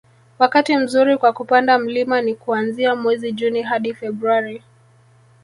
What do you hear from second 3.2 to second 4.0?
Juni hadi